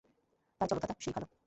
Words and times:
তাই 0.61 0.67
চলো 0.69 0.79
দাদা, 0.79 0.95
সেই 0.99 1.13
ভালো। 1.13 1.27